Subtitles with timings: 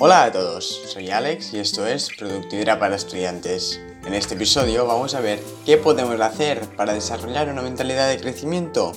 [0.00, 3.80] Hola a todos, soy Alex y esto es Productividad para Estudiantes.
[4.06, 8.92] En este episodio vamos a ver qué podemos hacer para desarrollar una mentalidad de crecimiento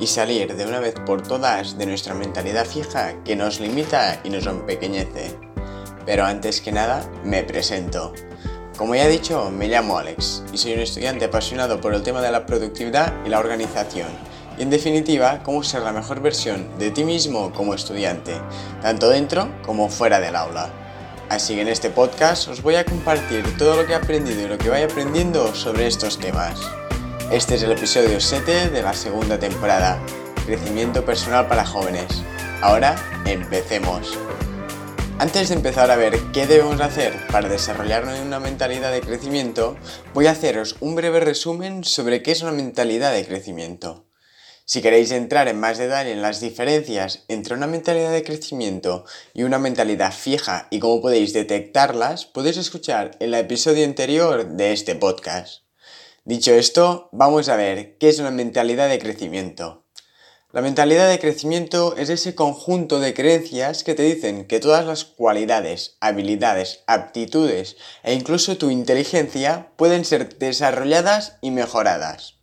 [0.00, 4.30] y salir de una vez por todas de nuestra mentalidad fija que nos limita y
[4.30, 5.38] nos empequeñece.
[6.06, 8.14] Pero antes que nada, me presento.
[8.78, 12.22] Como ya he dicho, me llamo Alex y soy un estudiante apasionado por el tema
[12.22, 14.08] de la productividad y la organización.
[14.58, 18.40] Y en definitiva, cómo ser la mejor versión de ti mismo como estudiante,
[18.80, 20.70] tanto dentro como fuera del aula.
[21.28, 24.48] Así que en este podcast os voy a compartir todo lo que he aprendido y
[24.48, 26.60] lo que vaya aprendiendo sobre estos temas.
[27.32, 30.00] Este es el episodio 7 de la segunda temporada,
[30.46, 32.22] Crecimiento Personal para Jóvenes.
[32.62, 32.94] Ahora,
[33.26, 34.16] empecemos.
[35.18, 39.76] Antes de empezar a ver qué debemos hacer para desarrollar una mentalidad de crecimiento,
[40.14, 44.05] voy a haceros un breve resumen sobre qué es una mentalidad de crecimiento.
[44.68, 49.44] Si queréis entrar en más detalle en las diferencias entre una mentalidad de crecimiento y
[49.44, 55.62] una mentalidad fija y cómo podéis detectarlas, podéis escuchar el episodio anterior de este podcast.
[56.24, 59.84] Dicho esto, vamos a ver qué es una mentalidad de crecimiento.
[60.50, 65.04] La mentalidad de crecimiento es ese conjunto de creencias que te dicen que todas las
[65.04, 72.35] cualidades, habilidades, aptitudes e incluso tu inteligencia pueden ser desarrolladas y mejoradas.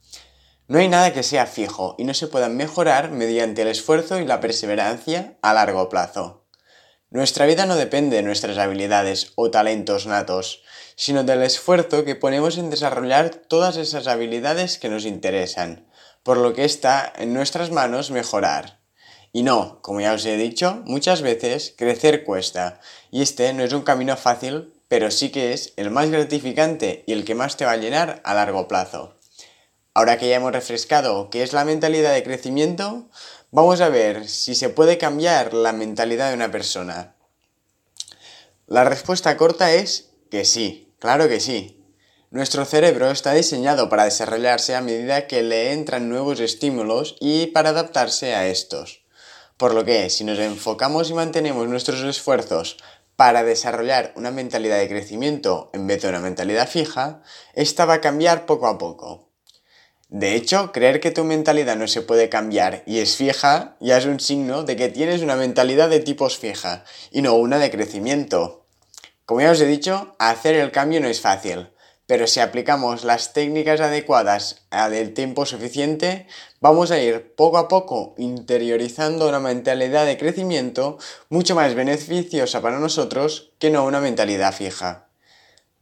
[0.73, 4.25] No hay nada que sea fijo y no se pueda mejorar mediante el esfuerzo y
[4.25, 6.47] la perseverancia a largo plazo.
[7.11, 10.63] Nuestra vida no depende de nuestras habilidades o talentos natos,
[10.95, 15.88] sino del esfuerzo que ponemos en desarrollar todas esas habilidades que nos interesan
[16.23, 18.80] por lo que está en nuestras manos mejorar.
[19.31, 22.80] Y no, como ya os he dicho, muchas veces crecer cuesta,
[23.11, 27.13] y este no es un camino fácil, pero sí que es el más gratificante y
[27.13, 29.13] el que más te va a llenar a largo plazo.
[29.95, 33.09] Ahora que ya hemos refrescado qué es la mentalidad de crecimiento,
[33.52, 37.16] vamos a ver si se puede cambiar la mentalidad de una persona.
[38.66, 41.80] La respuesta corta es que sí, claro que sí.
[42.31, 47.70] Nuestro cerebro está diseñado para desarrollarse a medida que le entran nuevos estímulos y para
[47.70, 49.04] adaptarse a estos.
[49.58, 52.77] Por lo que, si nos enfocamos y mantenemos nuestros esfuerzos
[53.15, 57.21] para desarrollar una mentalidad de crecimiento en vez de una mentalidad fija,
[57.54, 59.33] esta va a cambiar poco a poco.
[60.13, 64.05] De hecho, creer que tu mentalidad no se puede cambiar y es fija ya es
[64.05, 68.67] un signo de que tienes una mentalidad de tipos fija y no una de crecimiento.
[69.25, 71.71] Como ya os he dicho, hacer el cambio no es fácil,
[72.05, 76.27] pero si aplicamos las técnicas adecuadas del tiempo suficiente,
[76.59, 80.99] vamos a ir poco a poco interiorizando una mentalidad de crecimiento
[81.30, 85.07] mucho más beneficiosa para nosotros que no una mentalidad fija.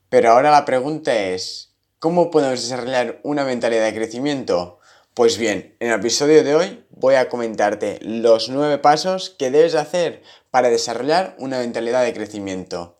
[0.07, 1.70] Pero ahora la pregunta es,
[2.01, 4.79] ¿cómo podemos desarrollar una mentalidad de crecimiento?
[5.13, 9.75] Pues bien, en el episodio de hoy voy a comentarte los nueve pasos que debes
[9.75, 12.97] hacer para desarrollar una mentalidad de crecimiento.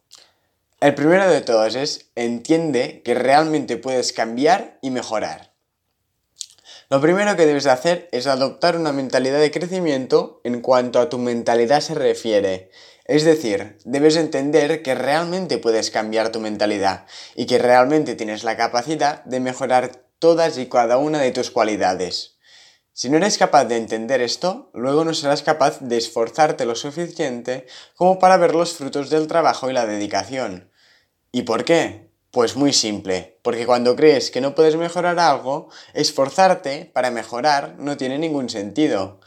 [0.80, 5.52] El primero de todos es entiende que realmente puedes cambiar y mejorar.
[6.92, 11.18] Lo primero que debes hacer es adoptar una mentalidad de crecimiento en cuanto a tu
[11.18, 12.70] mentalidad se refiere.
[13.12, 18.56] Es decir, debes entender que realmente puedes cambiar tu mentalidad y que realmente tienes la
[18.56, 22.38] capacidad de mejorar todas y cada una de tus cualidades.
[22.94, 27.68] Si no eres capaz de entender esto, luego no serás capaz de esforzarte lo suficiente
[27.98, 30.72] como para ver los frutos del trabajo y la dedicación.
[31.34, 32.14] ¿Y por qué?
[32.32, 37.98] Pues muy simple, porque cuando crees que no puedes mejorar algo, esforzarte para mejorar no
[37.98, 39.20] tiene ningún sentido.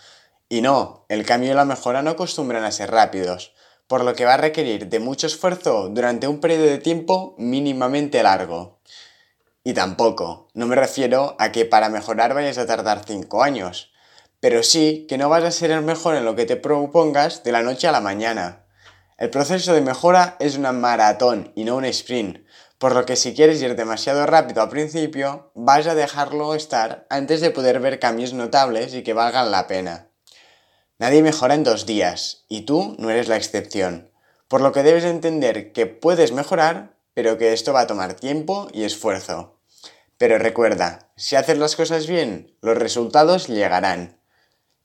[0.49, 3.54] Y no, el cambio y la mejora no acostumbran a ser rápidos,
[3.87, 8.23] por lo que va a requerir de mucho esfuerzo durante un periodo de tiempo mínimamente
[8.23, 8.81] largo.
[9.63, 13.93] Y tampoco, no me refiero a que para mejorar vayas a tardar 5 años,
[14.41, 17.53] pero sí que no vas a ser el mejor en lo que te propongas de
[17.53, 18.67] la noche a la mañana.
[19.17, 22.45] El proceso de mejora es una maratón y no un sprint,
[22.79, 27.41] por lo que si quieres ir demasiado rápido al principio, vas a dejarlo estar antes
[27.41, 30.11] de poder ver cambios notables y que valgan la pena.
[30.99, 34.11] Nadie mejora en dos días, y tú no eres la excepción,
[34.47, 38.69] por lo que debes entender que puedes mejorar, pero que esto va a tomar tiempo
[38.73, 39.59] y esfuerzo.
[40.19, 44.21] Pero recuerda, si haces las cosas bien, los resultados llegarán.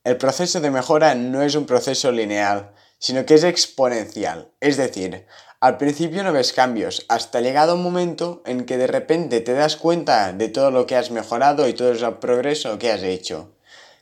[0.03, 4.51] El proceso de mejora no es un proceso lineal, sino que es exponencial.
[4.59, 5.27] Es decir,
[5.59, 9.75] al principio no ves cambios, hasta llegado un momento en que de repente te das
[9.75, 13.53] cuenta de todo lo que has mejorado y todo el progreso que has hecho.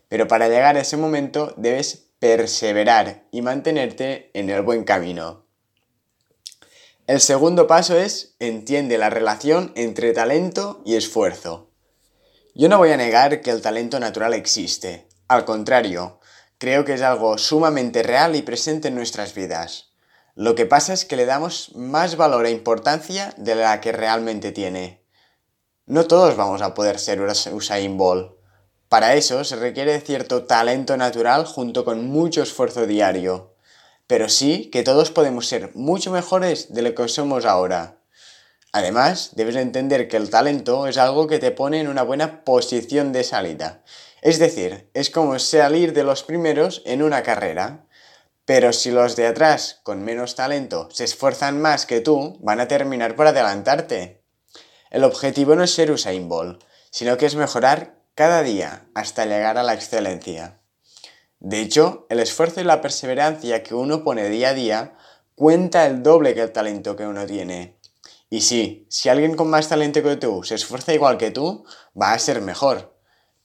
[0.09, 5.45] Pero para llegar a ese momento debes perseverar y mantenerte en el buen camino.
[7.05, 11.71] El segundo paso es entiende la relación entre talento y esfuerzo.
[12.55, 15.07] Yo no voy a negar que el talento natural existe.
[15.27, 16.19] Al contrario,
[16.59, 19.91] Creo que es algo sumamente real y presente en nuestras vidas.
[20.33, 24.51] Lo que pasa es que le damos más valor e importancia de la que realmente
[24.51, 25.05] tiene.
[25.85, 28.36] No todos vamos a poder ser Usain Bolt.
[28.89, 33.53] Para eso se requiere cierto talento natural junto con mucho esfuerzo diario.
[34.07, 37.97] Pero sí que todos podemos ser mucho mejores de lo que somos ahora.
[38.71, 43.11] Además, debes entender que el talento es algo que te pone en una buena posición
[43.11, 43.83] de salida.
[44.21, 47.85] Es decir, es como salir de los primeros en una carrera.
[48.45, 52.69] Pero si los de atrás, con menos talento, se esfuerzan más que tú, van a
[52.69, 54.23] terminar por adelantarte.
[54.89, 59.59] El objetivo no es ser Usain Bolt, sino que es mejorar cada día hasta llegar
[59.59, 60.59] a la excelencia.
[61.39, 64.97] De hecho, el esfuerzo y la perseverancia que uno pone día a día
[65.35, 67.77] cuenta el doble que el talento que uno tiene.
[68.31, 71.63] Y sí, si alguien con más talento que tú se esfuerza igual que tú,
[71.95, 72.97] va a ser mejor.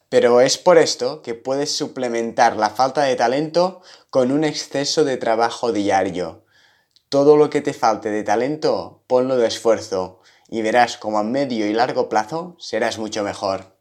[0.08, 5.18] Pero es por esto que puedes suplementar la falta de talento con un exceso de
[5.18, 6.46] trabajo diario.
[7.10, 11.66] Todo lo que te falte de talento, ponlo de esfuerzo y verás como a medio
[11.66, 13.71] y largo plazo serás mucho mejor.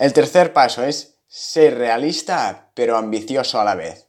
[0.00, 4.06] El tercer paso es ser realista pero ambicioso a la vez.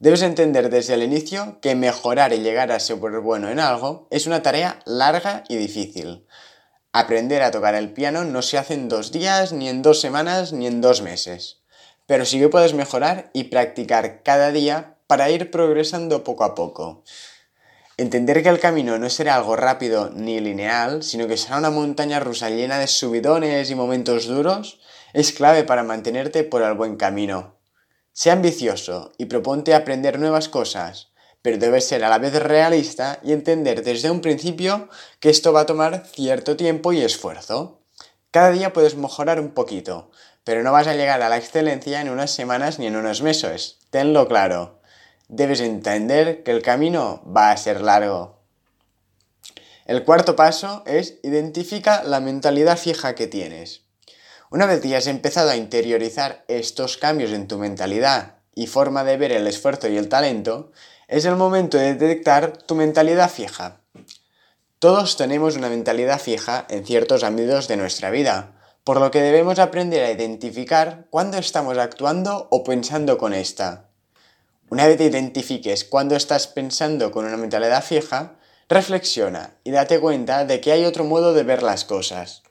[0.00, 4.26] Debes entender desde el inicio que mejorar y llegar a ser bueno en algo es
[4.26, 6.26] una tarea larga y difícil.
[6.92, 10.52] Aprender a tocar el piano no se hace en dos días, ni en dos semanas,
[10.52, 11.62] ni en dos meses.
[12.06, 17.04] Pero sí que puedes mejorar y practicar cada día para ir progresando poco a poco.
[17.96, 22.18] Entender que el camino no será algo rápido ni lineal, sino que será una montaña
[22.18, 24.80] rusa llena de subidones y momentos duros,
[25.14, 27.54] es clave para mantenerte por el buen camino.
[28.12, 33.32] Sea ambicioso y proponte aprender nuevas cosas, pero debes ser a la vez realista y
[33.32, 34.88] entender desde un principio
[35.20, 37.80] que esto va a tomar cierto tiempo y esfuerzo.
[38.32, 40.10] Cada día puedes mejorar un poquito,
[40.42, 43.78] pero no vas a llegar a la excelencia en unas semanas ni en unos meses.
[43.90, 44.80] Tenlo claro.
[45.28, 48.40] Debes entender que el camino va a ser largo.
[49.86, 53.83] El cuarto paso es identifica la mentalidad fija que tienes.
[54.54, 59.16] Una vez que has empezado a interiorizar estos cambios en tu mentalidad y forma de
[59.16, 60.70] ver el esfuerzo y el talento,
[61.08, 63.80] es el momento de detectar tu mentalidad fija.
[64.78, 68.52] Todos tenemos una mentalidad fija en ciertos ámbitos de nuestra vida,
[68.84, 73.88] por lo que debemos aprender a identificar cuándo estamos actuando o pensando con esta.
[74.70, 78.36] Una vez identifiques cuándo estás pensando con una mentalidad fija,
[78.68, 82.43] reflexiona y date cuenta de que hay otro modo de ver las cosas.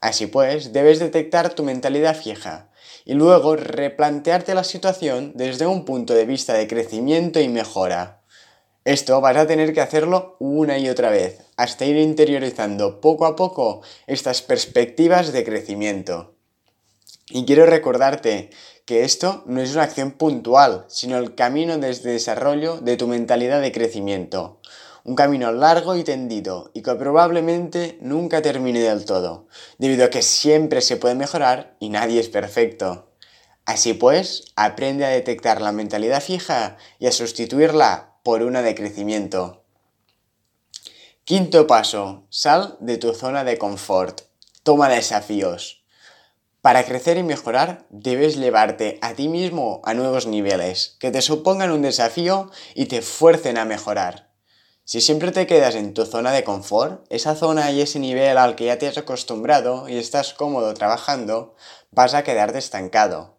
[0.00, 2.70] Así pues, debes detectar tu mentalidad fija
[3.04, 8.22] y luego replantearte la situación desde un punto de vista de crecimiento y mejora.
[8.84, 13.36] Esto vas a tener que hacerlo una y otra vez, hasta ir interiorizando poco a
[13.36, 16.34] poco estas perspectivas de crecimiento.
[17.30, 18.50] Y quiero recordarte
[18.86, 23.60] que esto no es una acción puntual, sino el camino desde desarrollo de tu mentalidad
[23.60, 24.60] de crecimiento.
[25.08, 29.46] Un camino largo y tendido y que probablemente nunca termine del todo,
[29.78, 33.08] debido a que siempre se puede mejorar y nadie es perfecto.
[33.64, 39.64] Así pues, aprende a detectar la mentalidad fija y a sustituirla por una de crecimiento.
[41.24, 44.20] Quinto paso, sal de tu zona de confort.
[44.62, 45.86] Toma desafíos.
[46.60, 51.70] Para crecer y mejorar, debes llevarte a ti mismo a nuevos niveles, que te supongan
[51.70, 54.27] un desafío y te fuercen a mejorar.
[54.90, 58.56] Si siempre te quedas en tu zona de confort, esa zona y ese nivel al
[58.56, 61.54] que ya te has acostumbrado y estás cómodo trabajando,
[61.90, 63.36] vas a quedarte estancado.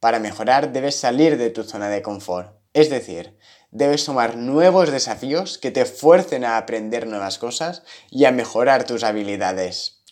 [0.00, 3.38] Para mejorar debes salir de tu zona de confort, es decir,
[3.70, 9.04] debes tomar nuevos desafíos que te fuercen a aprender nuevas cosas y a mejorar tus
[9.04, 10.02] habilidades.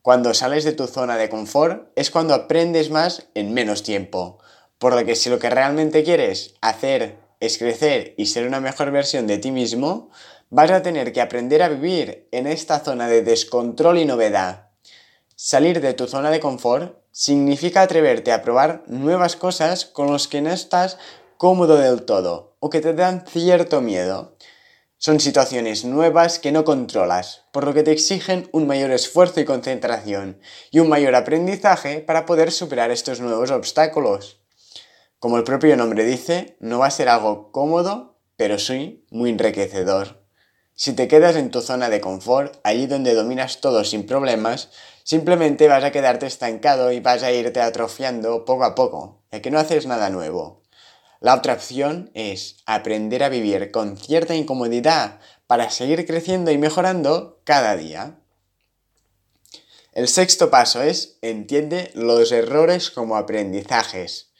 [0.00, 4.38] Cuando sales de tu zona de confort es cuando aprendes más en menos tiempo,
[4.78, 8.92] por lo que si lo que realmente quieres hacer es crecer y ser una mejor
[8.92, 10.10] versión de ti mismo,
[10.48, 14.68] vas a tener que aprender a vivir en esta zona de descontrol y novedad.
[15.34, 20.40] Salir de tu zona de confort significa atreverte a probar nuevas cosas con las que
[20.40, 20.98] no estás
[21.36, 24.36] cómodo del todo o que te dan cierto miedo.
[24.98, 29.44] Son situaciones nuevas que no controlas, por lo que te exigen un mayor esfuerzo y
[29.44, 34.41] concentración y un mayor aprendizaje para poder superar estos nuevos obstáculos.
[35.22, 40.20] Como el propio nombre dice, no va a ser algo cómodo, pero sí muy enriquecedor.
[40.74, 44.70] Si te quedas en tu zona de confort, allí donde dominas todo sin problemas,
[45.04, 49.52] simplemente vas a quedarte estancado y vas a irte atrofiando poco a poco, ya que
[49.52, 50.64] no haces nada nuevo.
[51.20, 57.40] La otra opción es aprender a vivir con cierta incomodidad para seguir creciendo y mejorando
[57.44, 58.18] cada día.
[59.92, 64.31] El sexto paso es entiende los errores como aprendizajes.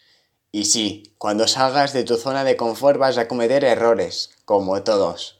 [0.54, 5.38] Y sí, cuando salgas de tu zona de confort vas a cometer errores, como todos.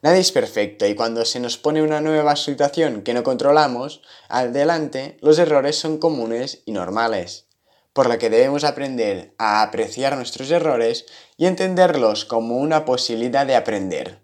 [0.00, 5.18] Nadie es perfecto y cuando se nos pone una nueva situación que no controlamos, adelante
[5.20, 7.44] los errores son comunes y normales.
[7.92, 11.04] Por lo que debemos aprender a apreciar nuestros errores
[11.36, 14.22] y entenderlos como una posibilidad de aprender.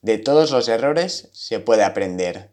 [0.00, 2.52] De todos los errores se puede aprender.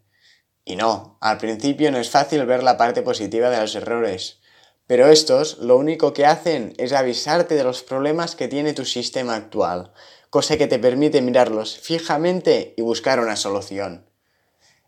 [0.65, 4.39] Y no, al principio no es fácil ver la parte positiva de los errores,
[4.87, 9.35] pero estos lo único que hacen es avisarte de los problemas que tiene tu sistema
[9.35, 9.91] actual
[10.35, 14.05] cosa que te permite mirarlos fijamente y buscar una solución.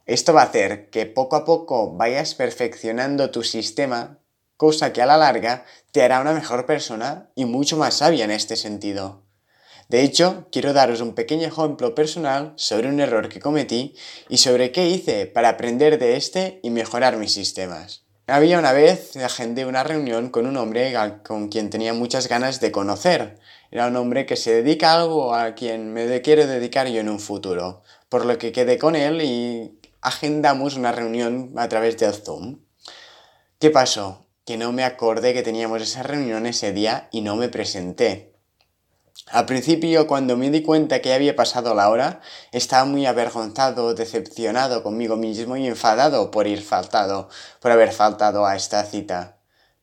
[0.06, 4.20] Esto va a hacer que poco a poco vayas perfeccionando tu sistema,
[4.58, 5.64] cosa que a la larga
[5.94, 9.24] te hará una mejor persona y mucho más sabia en este sentido.
[9.88, 13.96] De hecho, quiero daros un pequeño ejemplo personal sobre un error que cometí
[14.28, 18.07] y sobre qué hice para aprender de este y mejorar mis sistemas.
[18.30, 20.94] Había una vez agendé una reunión con un hombre
[21.26, 23.40] con quien tenía muchas ganas de conocer.
[23.72, 27.08] Era un hombre que se dedica a algo a quien me quiero dedicar yo en
[27.08, 27.84] un futuro.
[28.10, 32.60] Por lo que quedé con él y agendamos una reunión a través de Zoom.
[33.60, 34.26] ¿Qué pasó?
[34.46, 38.34] Que no me acordé que teníamos esa reunión ese día y no me presenté.
[39.38, 44.82] Al principio, cuando me di cuenta que había pasado la hora, estaba muy avergonzado, decepcionado
[44.82, 47.30] conmigo mismo y enfadado por ir faltado,
[47.60, 49.38] por haber faltado a esta cita.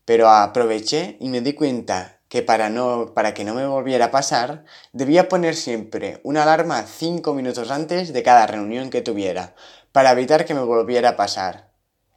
[0.05, 4.11] Pero aproveché y me di cuenta que para, no, para que no me volviera a
[4.11, 9.55] pasar, debía poner siempre una alarma cinco minutos antes de cada reunión que tuviera,
[9.93, 11.71] para evitar que me volviera a pasar.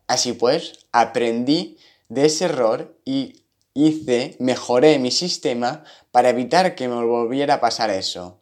[0.07, 1.77] Así pues, aprendí
[2.09, 3.43] de ese error y
[3.85, 8.39] hice, mejoré mi sistema para evitar que me volviera a pasar eso.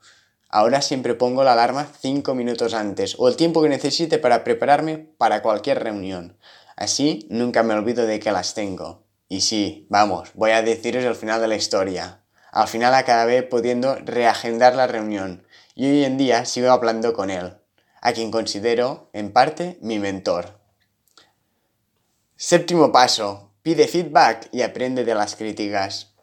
[0.49, 4.97] Ahora siempre pongo la alarma 5 minutos antes o el tiempo que necesite para prepararme
[4.97, 6.37] para cualquier reunión.
[6.77, 9.03] Así nunca me olvido de que las tengo.
[9.27, 12.23] Y sí, vamos, voy a deciros el final de la historia.
[12.51, 17.57] Al final acabé pudiendo reagendar la reunión y hoy en día sigo hablando con él,
[18.01, 20.59] a quien considero, en parte, mi mentor.
[22.37, 26.13] Séptimo paso, Pide feedback y aprende de las críticas.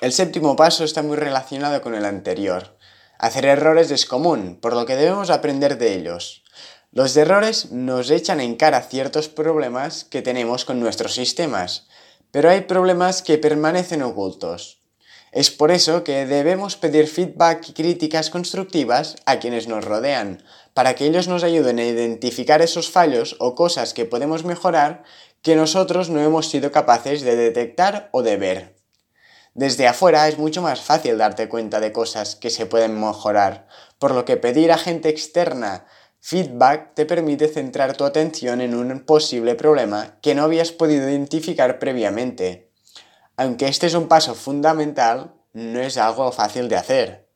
[0.00, 2.78] El séptimo paso está muy relacionado con el anterior.
[3.18, 6.44] Hacer errores es común, por lo que debemos aprender de ellos.
[6.92, 11.88] Los errores nos echan en cara ciertos problemas que tenemos con nuestros sistemas,
[12.30, 14.84] pero hay problemas que permanecen ocultos.
[15.32, 20.94] Es por eso que debemos pedir feedback y críticas constructivas a quienes nos rodean, para
[20.94, 25.02] que ellos nos ayuden a identificar esos fallos o cosas que podemos mejorar
[25.42, 28.76] que nosotros no hemos sido capaces de detectar o de ver.
[29.54, 33.66] Desde afuera es mucho más fácil darte cuenta de cosas que se pueden mejorar,
[33.98, 35.86] por lo que pedir a gente externa
[36.24, 41.80] feedback te permite centrar tu atención en un posible problema que no habías podido identificar
[41.80, 42.70] previamente.
[43.36, 47.28] Aunque este es un paso fundamental, no es algo fácil de hacer.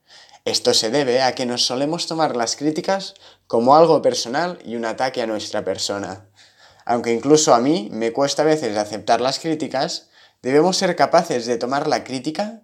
[0.44, 3.14] Esto se debe a que nos solemos tomar las críticas
[3.48, 6.28] como algo personal y un ataque a nuestra persona.
[6.86, 10.08] Aunque incluso a mí me cuesta a veces aceptar las críticas,
[10.40, 12.62] debemos ser capaces de tomar la crítica,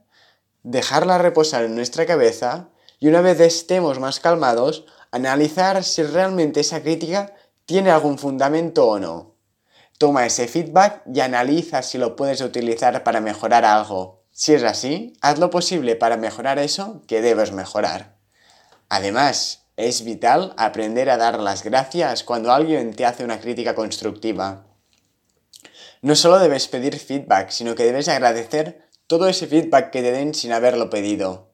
[0.63, 2.69] dejarla reposar en nuestra cabeza
[3.01, 7.35] y una vez estemos más calmados, analizar si realmente esa crítica
[7.67, 9.35] tiene algún fundamento o no.
[9.99, 14.23] Toma ese feedback y analiza si lo puedes utilizar para mejorar algo.
[14.31, 18.17] Si es así, haz lo posible para mejorar eso que debes mejorar.
[18.89, 24.67] Además, es vital aprender a dar las gracias cuando alguien te hace una crítica constructiva.
[26.03, 30.35] No solo debes pedir feedback, sino que debes agradecer todo ese feedback que te den
[30.35, 31.53] sin haberlo pedido.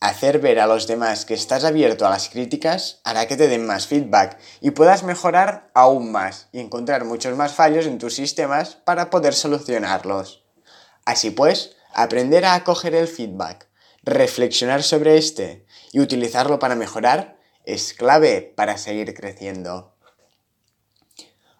[0.00, 3.66] Hacer ver a los demás que estás abierto a las críticas hará que te den
[3.66, 8.76] más feedback y puedas mejorar aún más y encontrar muchos más fallos en tus sistemas
[8.84, 10.44] para poder solucionarlos.
[11.06, 13.68] Así pues, aprender a acoger el feedback,
[14.02, 17.35] reflexionar sobre este y utilizarlo para mejorar
[17.66, 19.92] es clave para seguir creciendo.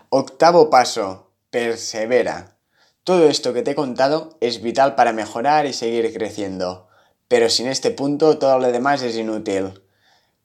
[0.08, 2.56] Octavo paso, persevera.
[3.04, 6.88] Todo esto que te he contado es vital para mejorar y seguir creciendo,
[7.28, 9.82] pero sin este punto todo lo demás es inútil.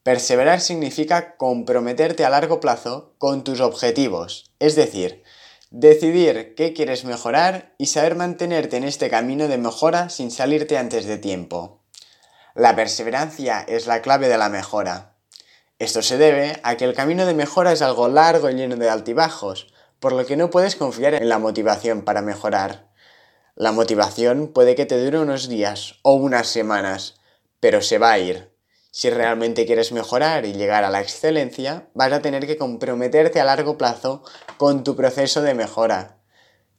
[0.03, 5.23] Perseverar significa comprometerte a largo plazo con tus objetivos, es decir,
[5.69, 11.05] decidir qué quieres mejorar y saber mantenerte en este camino de mejora sin salirte antes
[11.05, 11.83] de tiempo.
[12.55, 15.10] La perseverancia es la clave de la mejora.
[15.81, 18.87] Esto se debe a que el camino de mejora es algo largo y lleno de
[18.87, 22.91] altibajos, por lo que no puedes confiar en la motivación para mejorar.
[23.55, 27.15] La motivación puede que te dure unos días o unas semanas,
[27.59, 28.51] pero se va a ir.
[28.91, 33.45] Si realmente quieres mejorar y llegar a la excelencia, vas a tener que comprometerte a
[33.45, 34.21] largo plazo
[34.57, 36.19] con tu proceso de mejora.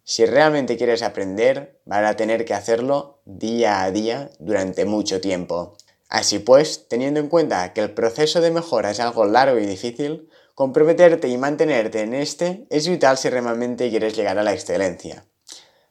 [0.04, 5.76] Si realmente quieres aprender, vas a tener que hacerlo día a día durante mucho tiempo.
[6.12, 10.28] Así pues, teniendo en cuenta que el proceso de mejora es algo largo y difícil,
[10.54, 15.24] comprometerte y mantenerte en este es vital si realmente quieres llegar a la excelencia.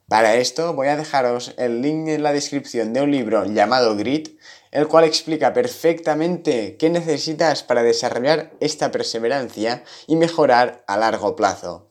[0.08, 4.40] Para esto voy a dejaros el link en la descripción de un libro llamado Grit,
[4.70, 11.90] el cual explica perfectamente qué necesitas para desarrollar esta perseverancia y mejorar a largo plazo.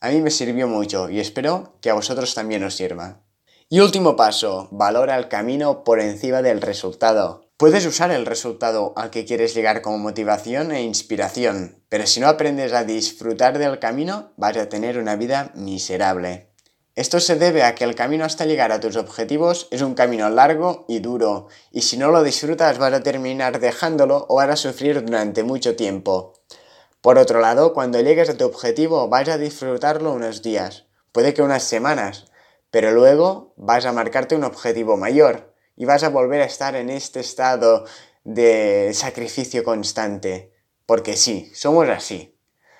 [0.00, 3.20] A mí me sirvió mucho y espero que a vosotros también os sirva.
[3.68, 7.45] Y último paso, valora el camino por encima del resultado.
[7.58, 12.28] Puedes usar el resultado al que quieres llegar como motivación e inspiración, pero si no
[12.28, 16.50] aprendes a disfrutar del camino, vas a tener una vida miserable.
[16.96, 20.28] Esto se debe a que el camino hasta llegar a tus objetivos es un camino
[20.28, 24.56] largo y duro, y si no lo disfrutas vas a terminar dejándolo o vas a
[24.56, 26.34] sufrir durante mucho tiempo.
[27.00, 31.40] Por otro lado, cuando llegues a tu objetivo vas a disfrutarlo unos días, puede que
[31.40, 32.26] unas semanas,
[32.70, 36.90] pero luego vas a marcarte un objetivo mayor y vas a volver a estar en
[36.90, 37.84] este estado
[38.24, 40.52] de sacrificio constante.
[40.86, 42.38] Porque sí, somos así.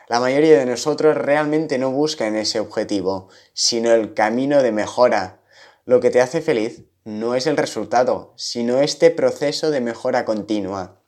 [0.08, 5.40] La mayoría de nosotros realmente no buscan ese objetivo, sino el camino de mejora.
[5.84, 11.00] Lo que te hace feliz no es el resultado, sino este proceso de mejora continua.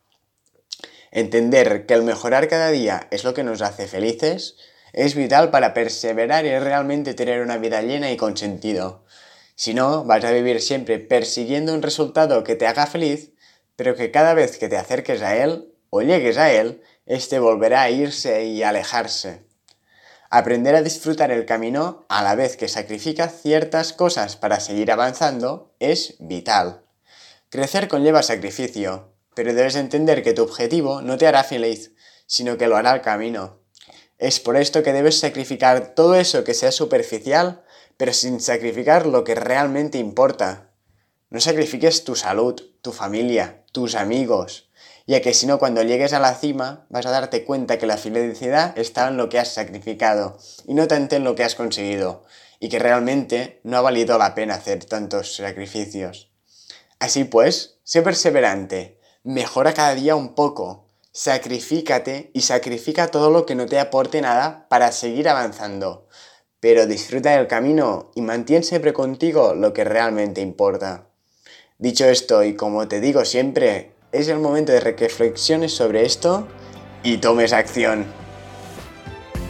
[1.10, 4.56] Entender que el mejorar cada día es lo que nos hace felices
[4.92, 9.04] es vital para perseverar y realmente tener una vida llena y con sentido.
[9.58, 13.32] Si no, vas a vivir siempre persiguiendo un resultado que te haga feliz,
[13.74, 17.82] pero que cada vez que te acerques a él o llegues a él, este volverá
[17.82, 19.42] a irse y alejarse.
[20.30, 25.74] Aprender a disfrutar el camino a la vez que sacrifica ciertas cosas para seguir avanzando
[25.80, 26.84] es vital.
[27.48, 31.96] Crecer conlleva sacrificio, pero debes entender que tu objetivo no te hará feliz,
[32.26, 33.58] sino que lo hará el camino.
[34.18, 37.64] Es por esto que debes sacrificar todo eso que sea superficial,
[37.98, 40.70] pero sin sacrificar lo que realmente importa.
[41.28, 44.70] No sacrifiques tu salud, tu familia, tus amigos,
[45.06, 47.98] ya que si no cuando llegues a la cima vas a darte cuenta que la
[47.98, 52.24] felicidad está en lo que has sacrificado y no tanto en lo que has conseguido,
[52.60, 56.30] y que realmente no ha valido la pena hacer tantos sacrificios.
[56.98, 63.54] Así pues, sé perseverante, mejora cada día un poco, sacrifícate y sacrifica todo lo que
[63.54, 66.08] no te aporte nada para seguir avanzando,
[66.60, 71.06] pero disfruta del camino y mantén siempre contigo lo que realmente importa.
[71.78, 76.48] Dicho esto, y como te digo siempre, es el momento de reflexiones sobre esto
[77.02, 78.06] y tomes acción.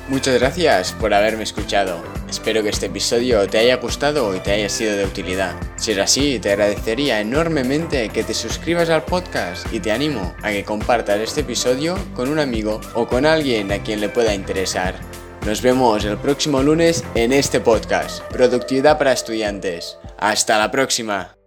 [0.09, 2.03] Muchas gracias por haberme escuchado.
[2.31, 5.55] Espero que este episodio te haya gustado y te haya sido de utilidad.
[5.77, 10.51] Si es así, te agradecería enormemente que te suscribas al podcast y te animo a
[10.51, 14.95] que compartas este episodio con un amigo o con alguien a quien le pueda interesar.
[15.49, 19.97] Nos vemos el próximo lunes en este podcast, Productividad para Estudiantes.
[20.19, 21.38] Hasta la próxima.